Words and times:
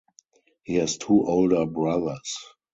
He 0.63 0.77
has 0.77 0.97
two 0.97 1.23
older 1.27 1.67
brothers. 1.67 2.35